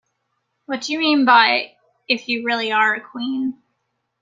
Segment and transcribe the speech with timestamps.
[0.65, 1.73] What do you mean by
[2.07, 3.61] “If you really are a Queen”?